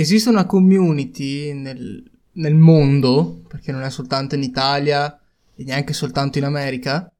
esiste 0.00 0.28
una 0.28 0.46
community 0.46 1.52
nel, 1.52 2.02
nel 2.32 2.54
mondo, 2.54 3.42
perché 3.48 3.72
non 3.72 3.82
è 3.82 3.90
soltanto 3.90 4.34
in 4.34 4.42
Italia 4.42 5.18
e 5.54 5.64
neanche 5.64 5.92
soltanto 5.92 6.38
in 6.38 6.44
America, 6.44 7.12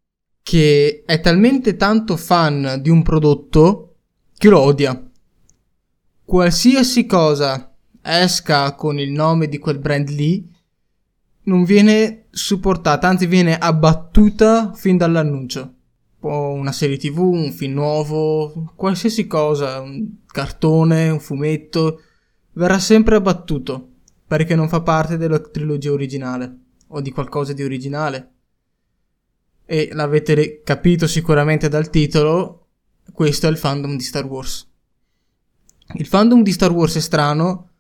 che 0.43 1.03
è 1.05 1.21
talmente 1.21 1.77
tanto 1.77 2.17
fan 2.17 2.79
di 2.81 2.89
un 2.89 3.03
prodotto 3.03 3.97
che 4.37 4.49
lo 4.49 4.61
odia. 4.61 5.11
Qualsiasi 6.25 7.07
cosa 7.07 7.75
esca 8.01 8.75
con 8.75 8.99
il 8.99 9.11
nome 9.11 9.49
di 9.49 9.59
quel 9.59 9.79
brand 9.79 10.09
lì 10.09 10.57
non 11.45 11.65
viene 11.65 12.27
supportata, 12.31 13.09
anzi 13.09 13.27
viene 13.27 13.59
abbattuta 13.59 14.73
fin 14.75 14.97
dall'annuncio. 14.97 15.75
Una 16.21 16.73
serie 16.73 16.99
tv, 16.99 17.19
un 17.21 17.53
film 17.53 17.75
nuovo, 17.75 18.73
qualsiasi 18.75 19.27
cosa, 19.27 19.81
un 19.81 20.07
cartone, 20.27 21.09
un 21.09 21.21
fumetto, 21.21 22.03
verrà 22.59 22.81
sempre 22.81 23.15
abbattuto 23.15 23.89
perché 24.27 24.57
non 24.57 24.69
fa 24.69 24.83
parte 24.83 25.17
della 25.17 25.39
trilogia 25.39 25.93
originale 25.93 26.57
o 26.89 27.01
di 27.01 27.13
qualcosa 27.13 27.53
di 27.53 27.63
originale. 27.63 28.33
E 29.65 29.91
l'avete 29.93 30.63
capito 30.63 31.07
sicuramente 31.07 31.69
dal 31.69 31.89
titolo, 31.89 32.67
questo 33.13 33.47
è 33.47 33.51
il 33.51 33.57
fandom 33.57 33.97
di 33.97 34.03
Star 34.03 34.27
Wars. 34.27 34.67
Il 35.95 36.07
fandom 36.07 36.43
di 36.43 36.53
Star 36.53 36.73
Wars 36.73 36.97
è 36.97 37.01
strano 37.01 37.71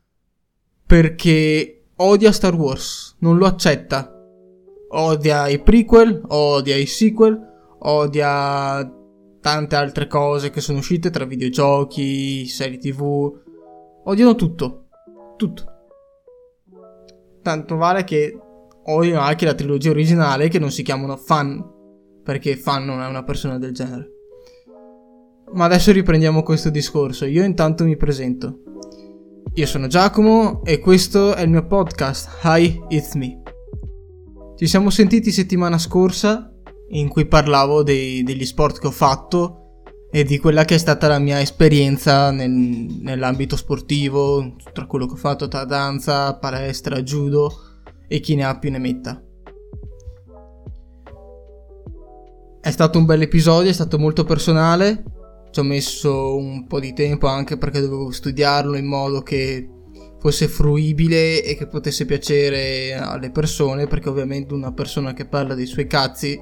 perché 0.87 1.87
odia 1.97 2.33
Star 2.33 2.55
Wars, 2.55 3.17
non 3.19 3.37
lo 3.37 3.47
accetta. 3.47 4.15
Odia 4.91 5.48
i 5.48 5.61
prequel, 5.61 6.23
odia 6.29 6.77
i 6.77 6.87
sequel, 6.87 7.39
odia 7.81 8.91
tante 9.41 9.77
altre 9.77 10.06
cose 10.06 10.51
che 10.51 10.61
sono 10.61 10.79
uscite 10.79 11.11
tra 11.11 11.25
videogiochi, 11.25 12.47
serie 12.47 12.79
tv. 12.79 13.47
Odiano 14.09 14.35
tutto. 14.35 14.87
Tutto. 15.37 15.65
Tanto 17.43 17.77
vale 17.77 18.05
che 18.05 18.39
odiano 18.84 19.20
anche 19.20 19.45
la 19.45 19.53
trilogia 19.53 19.91
originale 19.91 20.48
che 20.48 20.59
non 20.59 20.70
si 20.70 20.83
chiamano 20.83 21.17
fan. 21.19 21.62
Perché 22.23 22.56
fan 22.56 22.86
non 22.86 23.03
è 23.03 23.06
una 23.06 23.23
persona 23.23 23.59
del 23.59 23.73
genere. 23.73 24.11
Ma 25.53 25.67
adesso 25.67 25.92
riprendiamo 25.92 26.42
questo 26.42 26.70
discorso. 26.70 27.27
Io 27.27 27.45
intanto 27.45 27.84
mi 27.84 27.98
presento. 27.98 28.62
Io 29.53 29.67
sono 29.67 29.89
Giacomo 29.89 30.64
e 30.64 30.79
questo 30.79 31.34
è 31.34 31.42
il 31.42 31.51
mio 31.51 31.67
podcast 31.67 32.31
Hi, 32.45 32.83
It's 32.89 33.12
Me. 33.12 33.42
Ci 34.56 34.67
siamo 34.67 34.89
sentiti 34.89 35.31
settimana 35.31 35.77
scorsa 35.77 36.51
in 36.91 37.09
cui 37.09 37.27
parlavo 37.27 37.83
dei, 37.83 38.23
degli 38.23 38.47
sport 38.47 38.79
che 38.79 38.86
ho 38.86 38.91
fatto 38.91 39.67
e 40.11 40.25
di 40.25 40.39
quella 40.39 40.64
che 40.64 40.77
è 40.77 40.78
stata 40.78 41.06
la 41.06 41.19
mia 41.19 41.41
esperienza 41.41 42.31
nel, 42.31 42.51
nell'ambito 42.51 43.56
sportivo, 43.56 44.56
tra 44.73 44.87
quello 44.87 45.06
che 45.06 45.12
ho 45.12 45.17
fatto 45.17 45.48
tra 45.48 45.64
danza, 45.64 46.34
palestra, 46.34 47.03
judo 47.03 47.53
e 48.09 48.20
chi 48.20 48.34
ne 48.34 48.45
ha 48.45 48.59
più 48.59 48.70
ne 48.70 48.79
metta. 48.79 49.23
È 52.61 52.70
stato 52.70 52.98
un 52.98 53.05
bel 53.05 53.23
episodio, 53.23 53.70
è 53.70 53.75
stato 53.75 53.98
molto 53.98 54.25
personale, 54.25 55.05
ci 55.51 55.61
ho 55.61 55.62
messo 55.62 56.36
un 56.36 56.67
po' 56.67 56.81
di 56.81 56.92
tempo 56.92 57.27
anche 57.27 57.56
perché 57.56 57.81
dovevo 57.81 58.11
studiarlo 58.11 58.77
in 58.77 58.86
modo 58.86 59.23
che 59.23 59.69
fosse 60.19 60.48
fruibile 60.48 61.42
e 61.45 61.55
che 61.55 61.67
potesse 61.67 62.05
piacere 62.05 62.95
alle 62.95 63.31
persone 63.31 63.86
perché 63.86 64.09
ovviamente 64.09 64.53
una 64.53 64.73
persona 64.73 65.12
che 65.12 65.27
parla 65.27 65.55
dei 65.55 65.67
suoi 65.67 65.86
cazzi 65.86 66.39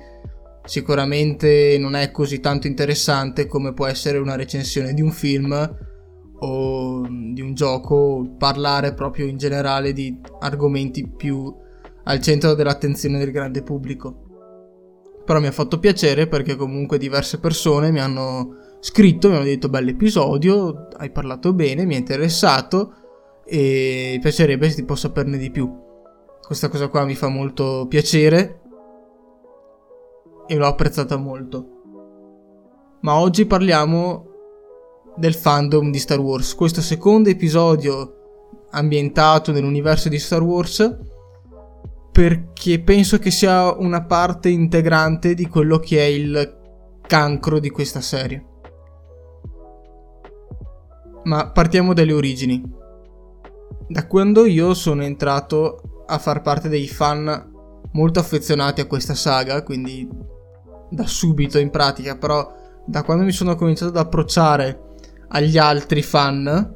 sicuramente 0.66 1.78
non 1.78 1.94
è 1.94 2.10
così 2.10 2.40
tanto 2.40 2.66
interessante 2.66 3.46
come 3.46 3.72
può 3.72 3.86
essere 3.86 4.18
una 4.18 4.36
recensione 4.36 4.92
di 4.92 5.00
un 5.00 5.10
film 5.10 5.76
o 6.38 7.06
di 7.08 7.40
un 7.40 7.54
gioco 7.54 8.34
parlare 8.36 8.92
proprio 8.92 9.26
in 9.26 9.38
generale 9.38 9.94
di 9.94 10.20
argomenti 10.40 11.08
più 11.08 11.54
al 12.04 12.20
centro 12.20 12.54
dell'attenzione 12.54 13.18
del 13.18 13.30
grande 13.30 13.62
pubblico 13.62 14.26
però 15.26 15.40
mi 15.40 15.48
ha 15.48 15.52
fatto 15.52 15.80
piacere 15.80 16.28
perché 16.28 16.54
comunque 16.54 16.98
diverse 16.98 17.40
persone 17.40 17.90
mi 17.90 17.98
hanno 17.98 18.76
scritto, 18.78 19.28
mi 19.28 19.34
hanno 19.34 19.44
detto 19.44 19.68
bell'episodio, 19.68 20.86
hai 20.98 21.10
parlato 21.10 21.52
bene, 21.52 21.84
mi 21.84 21.94
è 21.94 21.98
interessato 21.98 22.94
e 23.44 24.18
piacerebbe 24.20 24.70
se 24.70 24.76
ti 24.76 24.84
posso 24.84 25.08
saperne 25.08 25.36
di 25.36 25.50
più. 25.50 25.68
Questa 26.40 26.68
cosa 26.68 26.86
qua 26.86 27.04
mi 27.04 27.16
fa 27.16 27.26
molto 27.26 27.86
piacere 27.88 28.60
e 30.46 30.56
l'ho 30.56 30.66
apprezzata 30.66 31.16
molto. 31.16 31.74
Ma 33.00 33.18
oggi 33.18 33.46
parliamo 33.46 34.26
del 35.16 35.34
fandom 35.34 35.90
di 35.90 35.98
Star 35.98 36.18
Wars. 36.18 36.54
Questo 36.54 36.80
secondo 36.80 37.28
episodio 37.28 38.14
ambientato 38.70 39.52
nell'universo 39.52 40.08
di 40.08 40.18
Star 40.18 40.42
Wars 40.42 40.98
perché 42.12 42.80
penso 42.80 43.18
che 43.18 43.30
sia 43.30 43.74
una 43.76 44.04
parte 44.04 44.48
integrante 44.48 45.34
di 45.34 45.46
quello 45.46 45.78
che 45.78 45.98
è 45.98 46.04
il 46.04 46.58
cancro 47.06 47.58
di 47.58 47.70
questa 47.70 48.00
serie. 48.00 48.44
Ma 51.24 51.50
partiamo 51.50 51.92
dalle 51.92 52.12
origini. 52.12 52.62
Da 53.88 54.06
quando 54.06 54.46
io 54.46 54.74
sono 54.74 55.02
entrato 55.02 56.04
a 56.06 56.18
far 56.18 56.40
parte 56.40 56.68
dei 56.68 56.88
fan 56.88 57.52
molto 57.92 58.18
affezionati 58.18 58.80
a 58.80 58.86
questa 58.86 59.14
saga, 59.14 59.62
quindi 59.62 60.08
da 60.90 61.06
subito 61.06 61.58
in 61.58 61.70
pratica, 61.70 62.16
però 62.16 62.52
da 62.84 63.02
quando 63.02 63.24
mi 63.24 63.32
sono 63.32 63.54
cominciato 63.56 63.90
ad 63.90 63.96
approcciare 63.96 64.80
agli 65.28 65.58
altri 65.58 66.02
fan, 66.02 66.74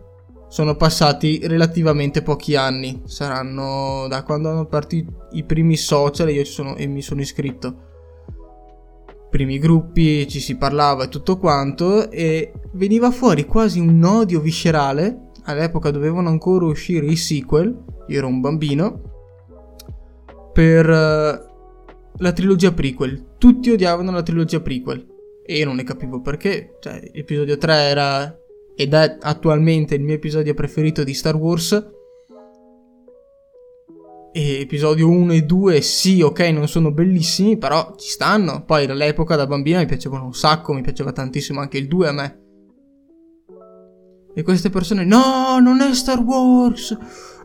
sono 0.49 0.75
passati 0.75 1.41
relativamente 1.45 2.23
pochi 2.23 2.57
anni. 2.57 3.03
Saranno 3.05 4.07
da 4.09 4.23
quando 4.23 4.51
hanno 4.51 4.67
partito 4.67 5.29
i 5.33 5.45
primi 5.45 5.77
social 5.77 6.29
e 6.29 6.33
io 6.33 6.45
sono, 6.45 6.77
e 6.77 6.87
mi 6.87 7.03
sono 7.03 7.21
iscritto 7.21 7.89
primi 9.31 9.59
gruppi 9.59 10.27
ci 10.29 10.41
si 10.41 10.57
parlava 10.57 11.05
e 11.05 11.09
tutto 11.09 11.39
quanto 11.39 12.11
e 12.11 12.53
veniva 12.73 13.13
fuori 13.13 13.47
quasi 13.47 13.79
un 13.79 14.03
odio 14.03 14.41
viscerale. 14.41 15.29
All'epoca 15.45 15.91
dovevano 15.91 16.29
ancora 16.29 16.67
uscire 16.67 17.07
i 17.07 17.17
sequel, 17.17 17.85
io 18.09 18.19
ero 18.19 18.27
un 18.27 18.41
bambino, 18.41 19.01
per 20.53 20.89
uh, 20.89 21.50
la 22.19 22.33
trilogia 22.33 22.73
prequel. 22.73 23.37
Tutti 23.39 23.71
odiavano 23.71 24.11
la 24.11 24.23
trilogia 24.23 24.61
prequel 24.61 25.07
e 25.45 25.59
io 25.59 25.65
non 25.67 25.77
ne 25.77 25.85
capivo 25.85 26.21
perché. 26.21 26.77
Cioè, 26.81 27.11
l'episodio 27.13 27.57
3 27.57 27.75
era 27.75 28.39
ed 28.77 28.95
è 28.95 29.19
attualmente 29.21 29.95
il 29.95 30.03
mio 30.03 30.15
episodio 30.15 30.55
preferito 30.55 31.05
di 31.05 31.13
Star 31.13 31.37
Wars 31.37 31.73
e 34.33 34.61
episodio 34.61 35.09
1 35.09 35.33
e 35.33 35.43
2 35.43 35.81
sì, 35.81 36.23
ok, 36.23 36.41
non 36.51 36.69
sono 36.69 36.93
bellissimi, 36.93 37.59
però 37.59 37.95
ci 37.97 38.09
stanno. 38.09 38.65
Poi 38.65 38.85
all'epoca 38.85 39.37
da 39.37 39.47
bambina 39.47 39.81
mi 39.81 39.87
piacevano 39.87 40.25
un 40.25 40.35
sacco, 40.35 40.73
mi 40.73 40.83
piaceva 40.83 41.13
tantissimo 41.13 41.61
anche 41.61 41.79
il 41.79 41.89
2 41.89 42.09
a 42.09 42.13
me. 42.13 42.41
E 44.33 44.43
queste 44.43 44.71
persone, 44.71 45.05
no, 45.05 45.59
non 45.59 45.81
è 45.81 45.93
Star 45.93 46.21
Wars, 46.21 46.97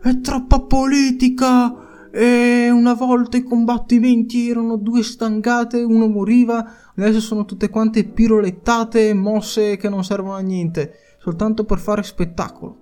è 0.03 0.21
troppa 0.21 0.61
politica. 0.61 1.84
E 2.15 2.69
una 2.71 2.93
volta 2.93 3.35
i 3.35 3.43
combattimenti 3.43 4.49
erano 4.49 4.77
due 4.77 5.03
stangate, 5.03 5.83
uno 5.83 6.07
moriva, 6.07 6.65
adesso 6.95 7.19
sono 7.19 7.43
tutte 7.43 7.67
quante 7.67 8.05
pirolettate, 8.05 9.13
mosse 9.13 9.75
che 9.75 9.89
non 9.89 10.05
servono 10.05 10.35
a 10.35 10.39
niente, 10.39 10.93
soltanto 11.17 11.65
per 11.65 11.77
fare 11.77 12.03
spettacolo. 12.03 12.77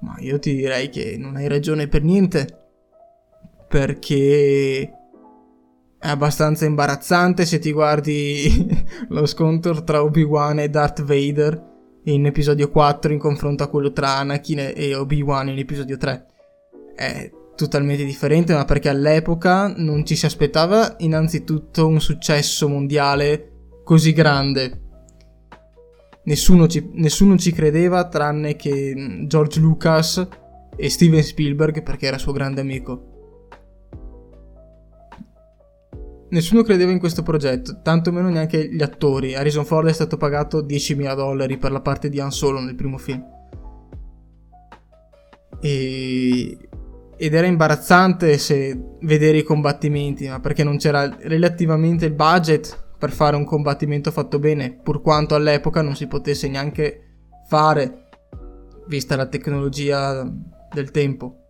Ma 0.00 0.16
io 0.18 0.38
ti 0.38 0.54
direi 0.54 0.90
che 0.90 1.16
non 1.18 1.36
hai 1.36 1.48
ragione 1.48 1.88
per 1.88 2.02
niente 2.02 2.66
perché 3.66 4.92
è 5.98 6.08
abbastanza 6.08 6.66
imbarazzante 6.66 7.46
se 7.46 7.58
ti 7.58 7.72
guardi 7.72 8.84
lo 9.08 9.24
scontro 9.24 9.82
tra 9.84 10.02
Obi-Wan 10.02 10.58
e 10.58 10.68
Darth 10.68 11.02
Vader 11.02 11.72
in 12.02 12.26
episodio 12.26 12.68
4 12.68 13.10
in 13.10 13.18
confronto 13.18 13.62
a 13.62 13.68
quello 13.68 13.90
tra 13.90 14.16
Anakin 14.16 14.72
e 14.74 14.94
Obi-Wan 14.94 15.48
in 15.48 15.56
episodio 15.56 15.96
3. 15.96 16.26
È 16.94 17.30
totalmente 17.56 18.04
differente, 18.04 18.54
ma 18.54 18.64
perché 18.64 18.88
all'epoca 18.88 19.72
non 19.76 20.04
ci 20.04 20.16
si 20.16 20.26
aspettava 20.26 20.96
innanzitutto 20.98 21.86
un 21.86 22.00
successo 22.00 22.68
mondiale 22.68 23.80
così 23.84 24.12
grande. 24.12 24.80
Nessuno 26.24 26.66
ci, 26.66 26.90
nessuno 26.94 27.36
ci 27.36 27.52
credeva 27.52 28.08
tranne 28.08 28.56
che 28.56 29.24
George 29.26 29.60
Lucas 29.60 30.26
e 30.76 30.90
Steven 30.90 31.22
Spielberg 31.22 31.82
perché 31.82 32.06
era 32.06 32.18
suo 32.18 32.32
grande 32.32 32.60
amico. 32.60 33.12
Nessuno 36.30 36.62
credeva 36.62 36.90
in 36.90 36.98
questo 36.98 37.22
progetto, 37.22 37.80
tantomeno 37.82 38.28
neanche 38.28 38.68
gli 38.68 38.82
attori. 38.82 39.34
Harrison 39.34 39.64
Ford 39.64 39.86
è 39.86 39.92
stato 39.92 40.16
pagato 40.16 40.62
10.000 40.62 41.14
dollari 41.14 41.58
per 41.58 41.70
la 41.70 41.80
parte 41.80 42.08
di 42.08 42.18
Han 42.18 42.32
Solo 42.32 42.58
nel 42.58 42.74
primo 42.74 42.98
film. 42.98 43.22
E... 45.60 46.58
Ed 47.16 47.34
era 47.34 47.46
imbarazzante 47.46 48.38
se 48.38 48.96
vedere 49.00 49.38
i 49.38 49.42
combattimenti, 49.42 50.28
ma 50.28 50.40
perché 50.40 50.64
non 50.64 50.78
c'era 50.78 51.16
relativamente 51.20 52.06
il 52.06 52.12
budget 52.12 52.82
per 52.98 53.10
fare 53.10 53.36
un 53.36 53.44
combattimento 53.44 54.10
fatto 54.10 54.38
bene, 54.38 54.72
pur 54.82 55.00
quanto 55.00 55.34
all'epoca 55.34 55.82
non 55.82 55.94
si 55.94 56.06
potesse 56.06 56.48
neanche 56.48 57.00
fare, 57.46 58.08
vista 58.88 59.16
la 59.16 59.26
tecnologia 59.26 60.28
del 60.72 60.90
tempo. 60.90 61.48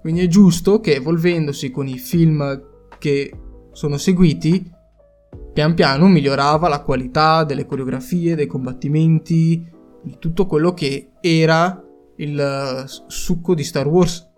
Quindi 0.00 0.22
è 0.22 0.26
giusto 0.26 0.80
che 0.80 0.94
evolvendosi 0.94 1.70
con 1.70 1.88
i 1.88 1.98
film 1.98 2.62
che 2.98 3.32
sono 3.72 3.96
seguiti, 3.96 4.70
pian 5.52 5.74
piano 5.74 6.06
migliorava 6.08 6.68
la 6.68 6.82
qualità 6.82 7.44
delle 7.44 7.64
coreografie, 7.64 8.34
dei 8.34 8.46
combattimenti, 8.46 9.66
di 10.02 10.16
tutto 10.18 10.46
quello 10.46 10.74
che 10.74 11.12
era 11.20 11.82
il 12.16 12.84
succo 13.06 13.54
di 13.54 13.64
Star 13.64 13.88
Wars. 13.88 14.30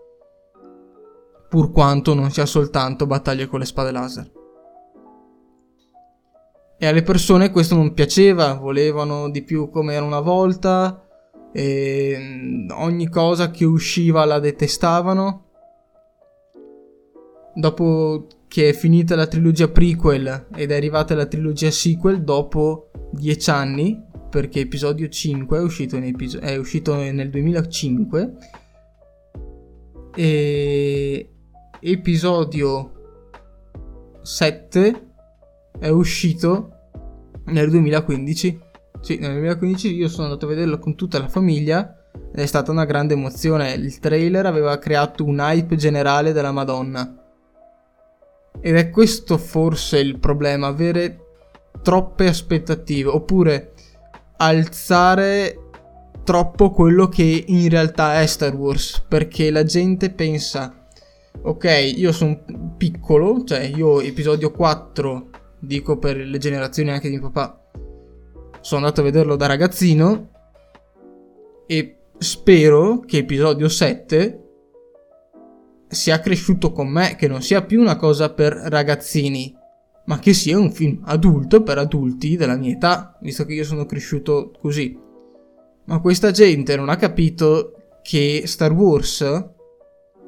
Pur 1.49 1.71
quanto 1.71 2.15
non 2.15 2.31
sia 2.31 2.47
soltanto 2.47 3.07
battaglie 3.07 3.47
con 3.47 3.61
le 3.61 3.65
spade 3.65 3.91
laser. 3.93 4.33
E 6.79 6.87
alle 6.87 7.03
persone 7.03 7.51
questo 7.51 7.75
non 7.75 7.95
piaceva, 7.95 8.55
volevano 8.55 9.31
di 9.31 9.43
più 9.43 9.71
come 9.71 9.95
era 9.95 10.05
una 10.05 10.21
volta, 10.21 11.07
e 11.53 12.67
ogni 12.73 13.09
cosa 13.09 13.51
che 13.51 13.65
usciva 13.65 14.25
la 14.27 14.39
detestavano. 14.39 15.45
Dopo 17.55 18.27
che 18.49 18.69
è 18.69 18.73
finita 18.75 19.17
la 19.17 19.27
trilogia 19.27 19.69
prequel 19.69 20.49
ed 20.55 20.71
è 20.71 20.77
arrivata 20.77 21.15
la 21.15 21.25
trilogia 21.25 21.71
sequel, 21.71 22.23
dopo 22.23 22.91
dieci 23.11 23.49
anni, 23.49 24.05
perché 24.29 24.61
episodio 24.61 25.09
5 25.09 25.59
è 25.59 25.63
uscito, 25.63 25.97
episo- 25.97 26.41
è 26.41 26.57
uscito 26.57 26.95
nel 26.95 27.31
2005, 27.31 28.33
e 30.15 31.36
episodio 31.81 32.93
7 34.23 35.07
è 35.79 35.89
uscito 35.89 36.71
nel 37.47 37.71
2015. 37.71 38.61
Sì, 39.01 39.19
nel 39.19 39.33
2015 39.33 39.95
io 39.95 40.09
sono 40.09 40.25
andato 40.25 40.47
a 40.47 40.49
vederlo 40.49 40.79
con 40.79 40.95
tutta 40.95 41.19
la 41.19 41.29
famiglia 41.29 41.97
ed 42.33 42.39
è 42.39 42.47
stata 42.47 42.71
una 42.71 42.85
grande 42.85 43.15
emozione. 43.15 43.73
Il 43.75 43.99
trailer 43.99 44.47
aveva 44.47 44.79
creato 44.79 45.25
un 45.25 45.39
hype 45.39 45.77
generale 45.77 46.33
della 46.33 46.53
Madonna. 46.53 47.15
Ed 48.61 48.77
è 48.77 48.91
questo 48.91 49.37
forse 49.37 49.99
il 49.99 50.19
problema, 50.19 50.69
avere 50.69 51.21
troppe 51.83 52.27
aspettative, 52.27 53.11
oppure 53.11 53.73
alzare 54.39 55.61
troppo 56.25 56.71
quello 56.71 57.09
che 57.09 57.45
in 57.47 57.69
realtà 57.69 58.21
è 58.21 58.27
Star 58.27 58.55
Wars, 58.55 59.05
perché 59.07 59.51
la 59.51 59.63
gente 59.63 60.11
pensa, 60.11 60.86
ok, 61.43 61.93
io 61.97 62.13
sono 62.13 62.75
piccolo, 62.77 63.45
cioè 63.45 63.61
io 63.61 64.01
episodio 64.01 64.51
4 64.51 65.31
dico 65.61 65.99
per 65.99 66.17
le 66.17 66.39
generazioni 66.39 66.91
anche 66.91 67.09
di 67.09 67.19
mio 67.19 67.31
papà, 67.31 67.61
sono 68.61 68.81
andato 68.81 69.01
a 69.01 69.05
vederlo 69.05 69.37
da 69.37 69.47
ragazzino 69.47 70.31
e 71.67 71.97
spero 72.19 73.01
che 73.01 73.19
episodio 73.19 73.69
7 73.69 74.43
sia 75.89 76.21
cresciuto 76.21 76.73
con 76.73 76.89
me, 76.89 77.17
che 77.17 77.29
non 77.29 77.43
sia 77.43 77.63
più 77.63 77.81
una 77.81 77.97
cosa 77.97 78.33
per 78.33 78.53
ragazzini, 78.53 79.55
ma 80.07 80.19
che 80.19 80.33
sia 80.33 80.59
un 80.59 80.73
film 80.73 81.03
adulto 81.05 81.63
per 81.63 81.79
adulti 81.79 82.37
della 82.37 82.57
mia 82.57 82.73
età, 82.73 83.17
visto 83.21 83.45
che 83.45 83.55
io 83.55 83.65
sono 83.65 83.87
cresciuto 83.87 84.53
così. 84.61 84.99
Ma 85.85 86.01
questa 86.01 86.33
gente 86.33 86.77
non 86.77 86.89
ha 86.89 86.97
capito 86.97 87.99
che 88.03 88.43
Star 88.47 88.73
Wars, 88.73 89.23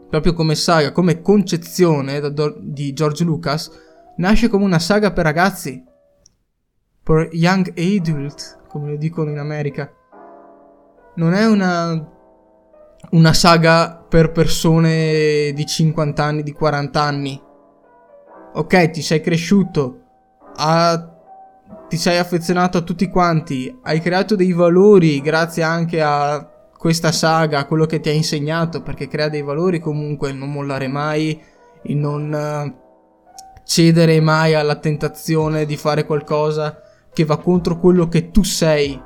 proprio 0.09 0.33
come 0.33 0.55
saga, 0.55 0.93
come 0.93 1.21
concezione 1.21 2.21
di 2.61 2.93
George 2.93 3.25
Lucas, 3.25 3.71
nasce 4.17 4.49
come 4.49 4.65
una 4.65 4.79
saga 4.79 5.13
per 5.13 5.25
ragazzi. 5.25 5.85
Per 7.03 7.31
young 7.33 7.73
adult, 7.79 8.61
come 8.69 8.91
lo 8.91 8.97
dicono 8.97 9.31
in 9.31 9.39
America. 9.39 9.91
Non 11.17 11.33
è 11.33 11.47
una, 11.47 12.07
una 13.11 13.33
saga 13.33 13.97
per 13.97 14.31
persone 14.31 15.53
di 15.55 15.67
50 15.67 16.23
anni, 16.23 16.43
di 16.43 16.53
40 16.53 17.01
anni. 17.03 17.43
Ok, 18.55 18.91
ti 18.91 19.03
sei 19.03 19.21
cresciuto, 19.21 20.03
a, 20.57 21.17
ti 21.89 21.97
sei 21.97 22.19
affezionato 22.19 22.79
a 22.79 22.83
tutti 22.83 23.09
quanti, 23.09 23.79
hai 23.83 24.01
creato 24.01 24.35
dei 24.37 24.53
valori 24.53 25.21
grazie 25.21 25.63
anche 25.63 26.01
a 26.03 26.58
questa 26.79 27.11
saga, 27.11 27.67
quello 27.67 27.87
che 27.87 27.99
ti 27.99 28.09
ha 28.09 28.13
insegnato, 28.13 28.83
perché 28.83 29.09
crea 29.09 29.29
dei 29.29 29.43
valori 29.43 29.81
comunque, 29.81 30.31
il 30.31 30.37
non 30.37 30.53
mollare 30.53 30.87
mai, 30.87 31.39
il 31.83 31.97
non 31.97 32.75
cedere 33.65 34.21
mai 34.21 34.55
alla 34.55 34.77
tentazione 34.77 35.67
di 35.67 35.77
fare 35.77 36.07
qualcosa 36.07 36.81
che 37.13 37.25
va 37.25 37.37
contro 37.39 37.79
quello 37.79 38.07
che 38.09 38.31
tu 38.31 38.45
sei. 38.45 38.99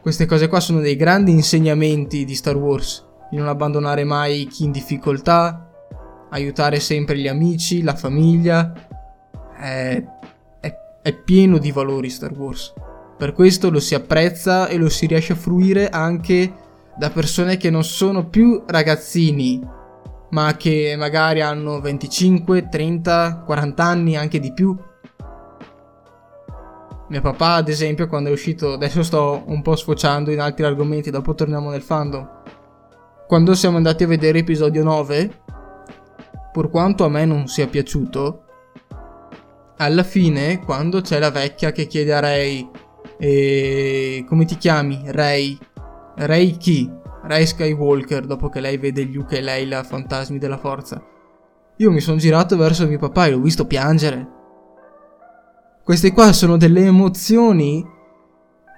Queste 0.00 0.26
cose 0.26 0.46
qua 0.46 0.60
sono 0.60 0.80
dei 0.80 0.94
grandi 0.94 1.32
insegnamenti 1.32 2.24
di 2.24 2.34
Star 2.34 2.56
Wars, 2.56 3.06
di 3.30 3.38
non 3.38 3.48
abbandonare 3.48 4.04
mai 4.04 4.46
chi 4.46 4.64
in 4.64 4.70
difficoltà, 4.70 5.70
aiutare 6.30 6.80
sempre 6.80 7.16
gli 7.16 7.28
amici, 7.28 7.82
la 7.82 7.94
famiglia. 7.94 8.72
È, 9.56 10.04
è, 10.60 10.76
è 11.02 11.14
pieno 11.14 11.56
di 11.56 11.72
valori 11.72 12.10
Star 12.10 12.32
Wars. 12.32 12.74
Per 13.16 13.32
questo 13.32 13.70
lo 13.70 13.80
si 13.80 13.94
apprezza 13.94 14.68
e 14.68 14.76
lo 14.76 14.88
si 14.88 15.06
riesce 15.06 15.32
a 15.32 15.36
fruire 15.36 15.88
anche 15.88 16.68
da 16.96 17.10
persone 17.10 17.56
che 17.56 17.70
non 17.70 17.84
sono 17.84 18.28
più 18.28 18.62
ragazzini, 18.66 19.60
ma 20.30 20.56
che 20.56 20.94
magari 20.96 21.40
hanno 21.40 21.80
25, 21.80 22.68
30, 22.68 23.42
40 23.44 23.84
anni, 23.84 24.16
anche 24.16 24.38
di 24.38 24.52
più. 24.52 24.76
Mio 27.08 27.20
papà, 27.20 27.54
ad 27.54 27.68
esempio, 27.68 28.06
quando 28.06 28.28
è 28.28 28.32
uscito, 28.32 28.74
adesso 28.74 29.02
sto 29.02 29.42
un 29.46 29.62
po' 29.62 29.74
sfociando 29.74 30.30
in 30.30 30.40
altri 30.40 30.64
argomenti, 30.64 31.10
dopo 31.10 31.34
torniamo 31.34 31.70
nel 31.70 31.82
fandom. 31.82 32.38
Quando 33.26 33.54
siamo 33.54 33.76
andati 33.76 34.04
a 34.04 34.06
vedere 34.06 34.38
episodio 34.38 34.84
9, 34.84 35.42
pur 36.52 36.70
quanto 36.70 37.04
a 37.04 37.08
me 37.08 37.24
non 37.24 37.48
sia 37.48 37.66
piaciuto, 37.66 38.44
alla 39.78 40.02
fine, 40.02 40.60
quando 40.60 41.00
c'è 41.00 41.18
la 41.18 41.30
vecchia 41.30 41.72
che 41.72 41.86
chiede 41.86 42.12
a 42.12 42.20
Ray, 42.20 42.70
e... 43.18 44.24
come 44.28 44.44
ti 44.44 44.56
chiami? 44.56 45.04
Ray. 45.06 45.58
Ray 46.26 46.56
chi? 46.56 46.90
Ray 47.22 47.46
Skywalker 47.46 48.26
dopo 48.26 48.48
che 48.48 48.60
lei 48.60 48.76
vede 48.76 49.04
Luke 49.04 49.38
e 49.38 49.40
lei 49.40 49.66
la 49.66 49.82
fantasmi 49.82 50.38
della 50.38 50.58
forza. 50.58 51.02
Io 51.76 51.90
mi 51.90 52.00
sono 52.00 52.18
girato 52.18 52.56
verso 52.56 52.86
mio 52.86 52.98
papà 52.98 53.26
e 53.26 53.30
l'ho 53.30 53.40
visto 53.40 53.66
piangere. 53.66 54.28
Queste 55.82 56.12
qua 56.12 56.32
sono 56.32 56.56
delle 56.56 56.84
emozioni 56.84 57.84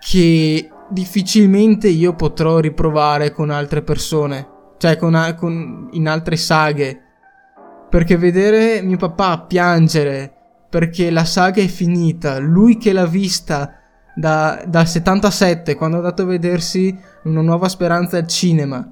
che 0.00 0.70
difficilmente 0.88 1.88
io 1.88 2.14
potrò 2.14 2.58
riprovare 2.58 3.32
con 3.32 3.50
altre 3.50 3.82
persone, 3.82 4.48
cioè 4.78 4.96
con, 4.96 5.34
con, 5.36 5.88
in 5.92 6.08
altre 6.08 6.36
saghe. 6.36 7.00
Perché 7.88 8.16
vedere 8.16 8.82
mio 8.82 8.96
papà 8.96 9.40
piangere 9.40 10.34
perché 10.72 11.10
la 11.10 11.26
saga 11.26 11.60
è 11.60 11.66
finita, 11.66 12.38
lui 12.38 12.78
che 12.78 12.94
l'ha 12.94 13.04
vista 13.04 13.74
da, 14.14 14.62
dal 14.66 14.88
77 14.88 15.74
quando 15.74 15.96
è 15.96 16.00
andato 16.00 16.22
a 16.22 16.26
vedersi 16.26 16.98
una 17.24 17.40
nuova 17.40 17.68
speranza 17.68 18.16
al 18.16 18.26
cinema. 18.26 18.88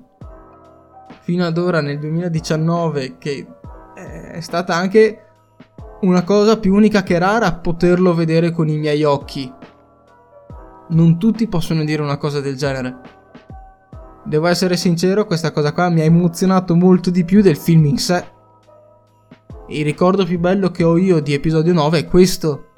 Fino 1.20 1.44
ad 1.44 1.58
ora 1.58 1.80
nel 1.80 1.98
2019 1.98 3.18
che 3.18 3.46
è 3.94 4.40
stata 4.40 4.74
anche 4.74 5.24
una 6.02 6.22
cosa 6.22 6.58
più 6.58 6.74
unica 6.74 7.02
che 7.02 7.18
rara 7.18 7.52
poterlo 7.52 8.14
vedere 8.14 8.52
con 8.52 8.68
i 8.68 8.78
miei 8.78 9.04
occhi. 9.04 9.52
Non 10.90 11.18
tutti 11.18 11.46
possono 11.46 11.84
dire 11.84 12.02
una 12.02 12.16
cosa 12.16 12.40
del 12.40 12.56
genere. 12.56 12.96
Devo 14.24 14.46
essere 14.46 14.76
sincero 14.76 15.26
questa 15.26 15.50
cosa 15.50 15.72
qua 15.72 15.88
mi 15.88 16.00
ha 16.00 16.04
emozionato 16.04 16.74
molto 16.74 17.10
di 17.10 17.24
più 17.24 17.42
del 17.42 17.56
film 17.56 17.84
in 17.86 17.98
sé. 17.98 18.24
Il 19.68 19.84
ricordo 19.84 20.24
più 20.24 20.38
bello 20.38 20.70
che 20.70 20.82
ho 20.82 20.96
io 20.96 21.20
di 21.20 21.32
episodio 21.32 21.72
9 21.72 21.98
è 21.98 22.06
questo. 22.06 22.70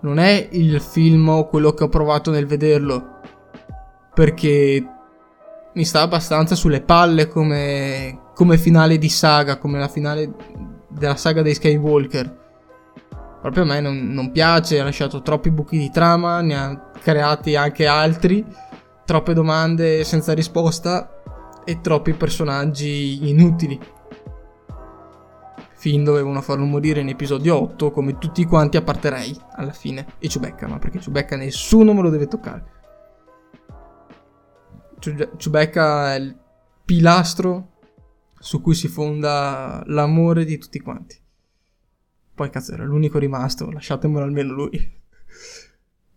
Non 0.00 0.18
è 0.18 0.48
il 0.52 0.80
film 0.80 1.28
o 1.28 1.48
quello 1.48 1.72
che 1.72 1.84
ho 1.84 1.88
provato 1.88 2.30
nel 2.30 2.46
vederlo, 2.46 3.17
perché 4.18 4.84
mi 5.74 5.84
sta 5.84 6.00
abbastanza 6.00 6.56
sulle 6.56 6.80
palle 6.80 7.28
come, 7.28 8.32
come 8.34 8.58
finale 8.58 8.98
di 8.98 9.08
saga, 9.08 9.58
come 9.58 9.78
la 9.78 9.86
finale 9.86 10.34
della 10.88 11.14
saga 11.14 11.40
dei 11.40 11.54
Skywalker. 11.54 12.46
Proprio 13.40 13.62
a 13.62 13.66
me 13.66 13.80
non, 13.80 14.12
non 14.12 14.32
piace, 14.32 14.80
ha 14.80 14.82
lasciato 14.82 15.22
troppi 15.22 15.52
buchi 15.52 15.78
di 15.78 15.92
trama, 15.92 16.40
ne 16.40 16.58
ha 16.58 16.90
creati 17.00 17.54
anche 17.54 17.86
altri, 17.86 18.44
troppe 19.04 19.34
domande 19.34 20.02
senza 20.02 20.34
risposta 20.34 21.22
e 21.64 21.80
troppi 21.80 22.12
personaggi 22.14 23.30
inutili. 23.30 23.78
Finn 25.76 26.02
dovevano 26.02 26.40
farlo 26.40 26.64
morire 26.64 27.02
in 27.02 27.08
episodio 27.08 27.62
8 27.62 27.92
come 27.92 28.18
tutti 28.18 28.44
quanti 28.46 28.76
a 28.76 28.82
parte 28.82 29.10
Rey 29.10 29.36
alla 29.52 29.70
fine 29.70 30.06
e 30.18 30.26
Chewbacca, 30.26 30.66
ma 30.66 30.80
perché 30.80 30.98
Chewbacca 30.98 31.36
nessuno 31.36 31.94
me 31.94 32.02
lo 32.02 32.10
deve 32.10 32.26
toccare. 32.26 32.77
Chewbacca 34.98 36.14
è 36.14 36.18
il 36.18 36.36
pilastro 36.84 37.76
su 38.38 38.60
cui 38.60 38.74
si 38.74 38.88
fonda 38.88 39.82
l'amore 39.86 40.44
di 40.44 40.58
tutti 40.58 40.80
quanti. 40.80 41.16
Poi 42.34 42.50
cazzo 42.50 42.72
era 42.72 42.84
l'unico 42.84 43.18
rimasto, 43.18 43.70
lasciatemelo 43.70 44.24
almeno 44.24 44.52
lui. 44.52 44.70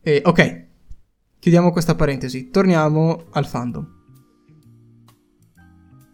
e 0.01 0.21
ok, 0.23 0.65
chiudiamo 1.39 1.71
questa 1.71 1.95
parentesi, 1.95 2.49
torniamo 2.49 3.25
al 3.31 3.45
fandom. 3.45 3.99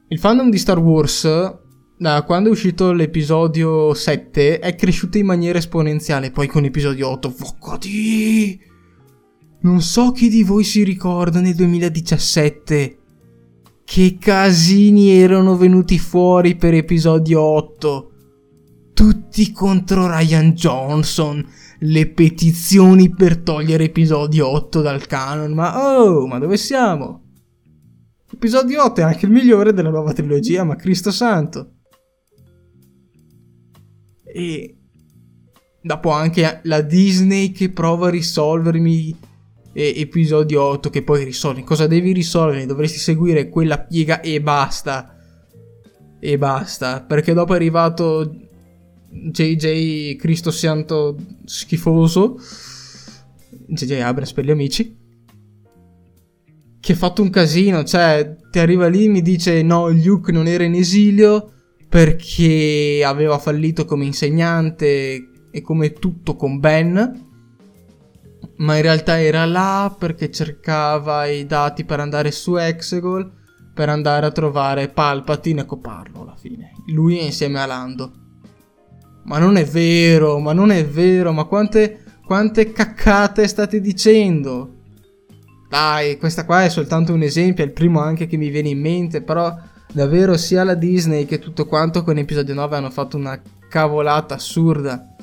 il 0.10 0.20
fandom 0.20 0.50
di 0.50 0.58
Star 0.58 0.80
Wars 0.80 1.28
da 2.00 2.24
quando 2.24 2.50
è 2.50 2.52
uscito 2.52 2.92
l'episodio 2.92 3.94
7 3.94 4.60
è 4.60 4.76
cresciuto 4.76 5.18
in 5.18 5.26
maniera 5.26 5.58
esponenziale, 5.58 6.32
poi 6.32 6.48
con 6.48 6.62
l'episodio 6.62 7.10
8, 7.10 7.34
Vocati! 7.36 8.77
Non 9.68 9.82
so 9.82 10.14
chi 10.14 10.30
di 10.30 10.44
voi 10.44 10.64
si 10.64 10.82
ricorda 10.84 11.42
nel 11.42 11.54
2017 11.54 12.98
che 13.84 14.18
casini 14.18 15.10
erano 15.10 15.58
venuti 15.58 16.00
fuori 16.00 16.56
per 16.56 16.74
episodio 16.74 17.42
8. 17.42 18.12
Tutti 18.94 19.52
contro 19.52 20.08
Ryan 20.08 20.54
Johnson, 20.54 21.46
le 21.80 22.08
petizioni 22.08 23.10
per 23.10 23.40
togliere 23.40 23.84
episodio 23.84 24.48
8 24.48 24.82
dal 24.82 25.06
canon, 25.06 25.52
ma 25.52 26.00
oh, 26.00 26.26
ma 26.28 26.40
dove 26.40 26.56
siamo? 26.56 27.26
Episodio 28.32 28.86
8 28.86 29.02
è 29.02 29.04
anche 29.04 29.26
il 29.26 29.34
migliore 29.34 29.74
della 29.74 29.90
nuova 29.90 30.14
trilogia, 30.14 30.64
ma 30.64 30.78
Cristo 30.78 31.12
santo. 31.12 31.74
E 34.24 34.78
dopo 35.82 36.12
anche 36.12 36.62
la 36.64 36.80
Disney 36.80 37.52
che 37.52 37.70
prova 37.70 38.08
a 38.08 38.12
risolvermi 38.12 39.27
episodio 39.86 40.64
8 40.64 40.90
che 40.90 41.04
poi 41.04 41.24
risolvi. 41.24 41.64
Cosa 41.64 41.86
devi 41.86 42.12
risolvere? 42.12 42.66
Dovresti 42.66 42.98
seguire 42.98 43.48
quella 43.48 43.80
piega 43.80 44.22
e 44.22 44.42
basta. 44.42 45.16
E 46.20 46.38
basta. 46.40 47.04
Perché 47.04 47.34
dopo 47.34 47.54
è 47.54 47.58
arrivato 47.58 48.36
JJ 49.10 50.16
Cristo 50.16 50.50
Santo 50.50 51.16
schifoso. 51.46 52.40
JJ 53.68 53.92
Abrams 54.00 54.34
per 54.34 54.46
gli 54.46 54.52
amici. 54.52 54.98
Che 56.80 56.92
ha 56.92 56.96
fatto 56.96 57.22
un 57.22 57.30
casino. 57.30 57.84
Cioè, 57.84 58.36
ti 58.50 58.58
arriva 58.58 58.88
lì 58.88 59.06
e 59.06 59.10
mi 59.10 59.22
dice 59.22 59.62
no, 59.62 59.90
Luke 59.90 60.32
non 60.32 60.48
era 60.48 60.64
in 60.64 60.74
esilio 60.74 61.52
perché 61.88 63.04
aveva 63.06 63.38
fallito 63.38 63.86
come 63.86 64.06
insegnante 64.06 65.30
e 65.52 65.62
come 65.62 65.94
tutto 65.94 66.36
con 66.36 66.60
Ben 66.60 67.27
ma 68.58 68.76
in 68.76 68.82
realtà 68.82 69.20
era 69.20 69.46
là 69.46 69.96
perché 69.98 70.32
cercava 70.32 71.26
i 71.26 71.46
dati 71.46 71.84
per 71.84 72.00
andare 72.00 72.32
su 72.32 72.56
Exegol 72.56 73.36
per 73.78 73.90
andare 73.90 74.26
a 74.26 74.32
trovare 74.32 74.88
Palpatine 74.88 75.62
e 75.62 75.66
coparlo 75.66 76.24
alla 76.24 76.36
fine. 76.36 76.72
Lui 76.88 77.24
insieme 77.24 77.60
a 77.60 77.68
Lando. 77.68 78.12
Ma 79.26 79.38
non 79.38 79.56
è 79.56 79.66
vero, 79.66 80.40
ma 80.40 80.52
non 80.52 80.72
è 80.72 80.84
vero, 80.84 81.32
ma 81.32 81.44
quante, 81.44 82.00
quante 82.26 82.72
caccate 82.72 83.48
state 83.48 83.80
dicendo? 83.80 84.78
Dai, 85.70 86.18
questa 86.18 86.46
qua 86.46 86.64
è 86.64 86.70
soltanto 86.70 87.14
un 87.14 87.22
esempio, 87.22 87.64
è 87.64 87.68
il 87.68 87.74
primo 87.74 88.00
anche 88.00 88.26
che 88.26 88.38
mi 88.38 88.50
viene 88.50 88.70
in 88.70 88.80
mente, 88.80 89.22
però 89.22 89.56
davvero 89.94 90.38
sia 90.38 90.64
la 90.64 90.74
Disney 90.74 91.26
che 91.26 91.38
tutto 91.38 91.68
quanto 91.68 92.04
con 92.04 92.18
episodio 92.18 92.56
9 92.56 92.78
hanno 92.78 92.90
fatto 92.90 93.16
una 93.16 93.40
cavolata 93.70 94.34
assurda. 94.34 95.16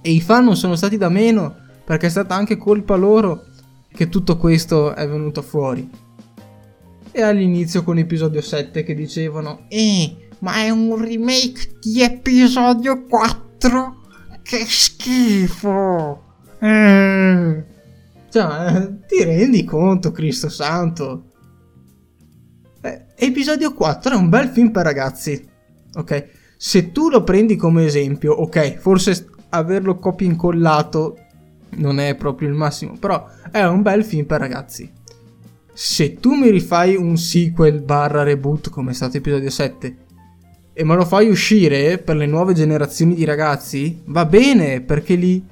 E 0.00 0.10
i 0.10 0.20
fan 0.20 0.44
non 0.44 0.56
sono 0.56 0.74
stati 0.74 0.96
da 0.96 1.08
meno 1.08 1.65
perché 1.86 2.06
è 2.06 2.10
stata 2.10 2.34
anche 2.34 2.56
colpa 2.56 2.96
loro 2.96 3.44
che 3.92 4.08
tutto 4.08 4.36
questo 4.36 4.92
è 4.92 5.08
venuto 5.08 5.40
fuori. 5.40 5.88
E 7.12 7.22
all'inizio 7.22 7.84
con 7.84 7.96
episodio 7.96 8.42
7 8.42 8.82
che 8.82 8.92
dicevano 8.92 9.66
Eh, 9.68 10.28
ma 10.40 10.56
è 10.56 10.70
un 10.70 11.00
remake 11.00 11.78
di 11.80 12.02
episodio 12.02 13.04
4? 13.04 14.00
Che 14.42 14.64
schifo! 14.66 16.24
Eh. 16.58 17.64
Cioè, 18.30 18.92
ti 19.06 19.22
rendi 19.22 19.62
conto, 19.62 20.10
Cristo 20.10 20.48
Santo? 20.48 21.30
Eh, 22.82 23.06
episodio 23.14 23.72
4 23.72 24.12
è 24.12 24.16
un 24.16 24.28
bel 24.28 24.48
film 24.48 24.72
per 24.72 24.82
ragazzi. 24.82 25.48
Ok? 25.94 26.30
Se 26.56 26.90
tu 26.90 27.10
lo 27.10 27.22
prendi 27.22 27.54
come 27.54 27.84
esempio, 27.84 28.32
ok, 28.32 28.76
forse 28.78 29.28
averlo 29.50 29.98
copia 29.98 30.26
incollato 30.26 31.18
non 31.70 31.98
è 32.00 32.14
proprio 32.14 32.48
il 32.48 32.54
massimo, 32.54 32.96
però 32.98 33.26
è 33.50 33.62
un 33.64 33.82
bel 33.82 34.04
film 34.04 34.24
per 34.24 34.40
ragazzi. 34.40 34.90
Se 35.72 36.14
tu 36.14 36.34
mi 36.34 36.50
rifai 36.50 36.96
un 36.96 37.16
sequel 37.18 37.80
barra 37.80 38.22
reboot 38.22 38.70
come 38.70 38.92
è 38.92 38.94
stato 38.94 39.18
episodio 39.18 39.50
7 39.50 39.96
e 40.72 40.84
me 40.84 40.94
lo 40.94 41.04
fai 41.04 41.28
uscire 41.28 41.98
per 41.98 42.16
le 42.16 42.26
nuove 42.26 42.54
generazioni 42.54 43.14
di 43.14 43.24
ragazzi, 43.24 44.02
va 44.06 44.24
bene 44.24 44.80
perché 44.80 45.14
lì, 45.14 45.42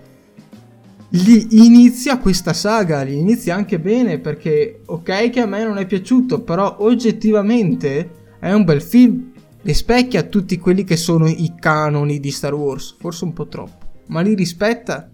lì 1.08 1.46
inizia 1.66 2.18
questa 2.18 2.52
saga, 2.52 3.02
lì 3.02 3.18
inizia 3.18 3.54
anche 3.54 3.78
bene 3.78 4.18
perché 4.18 4.80
ok 4.84 5.30
che 5.30 5.40
a 5.40 5.46
me 5.46 5.64
non 5.64 5.78
è 5.78 5.86
piaciuto, 5.86 6.42
però 6.42 6.76
oggettivamente 6.80 8.10
è 8.38 8.52
un 8.52 8.64
bel 8.64 8.82
film, 8.82 9.32
rispecchia 9.62 10.22
tutti 10.24 10.58
quelli 10.58 10.84
che 10.84 10.96
sono 10.96 11.26
i 11.26 11.54
canoni 11.58 12.20
di 12.20 12.30
Star 12.30 12.54
Wars, 12.54 12.96
forse 12.98 13.24
un 13.24 13.32
po' 13.32 13.46
troppo, 13.48 13.86
ma 14.08 14.20
li 14.20 14.34
rispetta 14.34 15.10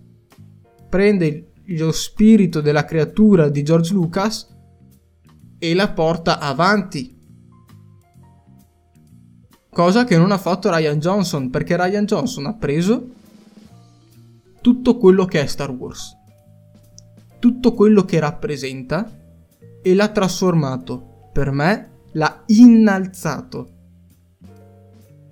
prende 0.91 1.53
lo 1.67 1.93
spirito 1.93 2.61
della 2.61 2.85
creatura 2.85 3.49
di 3.49 3.63
George 3.63 3.95
Lucas 3.95 4.49
e 5.59 5.75
la 5.75 5.91
porta 5.93 6.41
avanti. 6.41 7.17
Cosa 9.71 10.05
che 10.05 10.19
non 10.19 10.33
ha 10.33 10.39
fatto 10.39 10.69
Ryan 10.69 10.99
Johnson, 10.99 11.49
perché 11.49 11.77
Ryan 11.77 12.05
Johnson 12.05 12.47
ha 12.47 12.55
preso 12.55 13.09
tutto 14.61 14.97
quello 14.99 15.25
che 15.27 15.41
è 15.41 15.47
Star 15.47 15.71
Wars, 15.71 16.17
tutto 17.39 17.73
quello 17.73 18.05
che 18.05 18.19
rappresenta 18.19 19.09
e 19.81 19.95
l'ha 19.95 20.09
trasformato. 20.09 21.29
Per 21.33 21.53
me 21.53 21.91
l'ha 22.13 22.43
innalzato. 22.47 23.69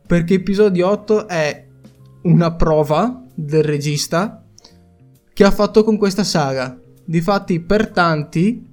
Perché 0.06 0.34
episodio 0.34 0.88
8 0.88 1.26
è 1.26 1.66
una 2.22 2.54
prova 2.54 3.24
del 3.34 3.64
regista 3.64 4.47
che 5.38 5.44
ha 5.44 5.52
fatto 5.52 5.84
con 5.84 5.96
questa 5.96 6.24
saga. 6.24 6.76
Difatti, 7.04 7.60
per 7.60 7.90
tanti, 7.90 8.66